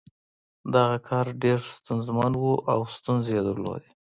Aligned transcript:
دغه 0.73 0.97
کار 1.07 1.27
ډېر 1.43 1.59
ستونزمن 1.75 2.31
و 2.37 2.43
او 2.73 2.79
ستونزې 2.95 3.31
یې 3.37 3.41
درلودې 3.47 3.89